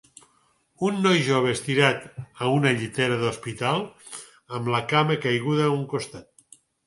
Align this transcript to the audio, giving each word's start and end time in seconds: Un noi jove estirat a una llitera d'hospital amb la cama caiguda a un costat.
Un 0.85 0.95
noi 1.01 1.19
jove 1.27 1.51
estirat 1.57 2.07
a 2.45 2.47
una 2.53 2.71
llitera 2.79 3.19
d'hospital 3.23 3.85
amb 4.61 4.73
la 4.77 4.83
cama 4.95 5.19
caiguda 5.27 5.69
a 5.69 5.75
un 5.77 5.85
costat. 5.95 6.61